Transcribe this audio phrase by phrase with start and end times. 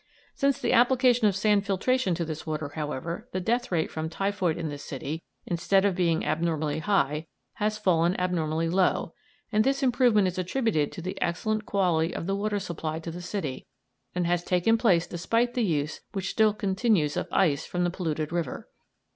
[0.33, 4.57] Since the application of sand filtration to this water, however, the death rate from typhoid
[4.57, 7.27] in this city, instead of being abnormally high,
[7.61, 9.13] has fallen abnormally low,
[9.51, 13.21] and this improvement is attributed to the excellent quality of the water supplied to the
[13.21, 13.67] city,
[14.15, 18.31] and has taken place despite the use which still continues of ice from the polluted
[18.31, 18.67] river.